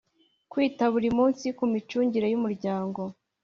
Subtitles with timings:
[0.51, 3.01] Kwita buri munsi ku micungire y Umuryango